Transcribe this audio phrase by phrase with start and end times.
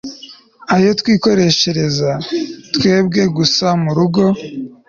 [0.75, 2.11] ayo twikoreshereza
[2.75, 4.23] twebwe gusa mu rugo